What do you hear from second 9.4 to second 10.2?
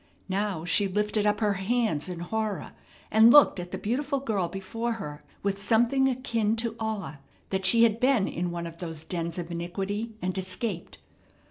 iniquity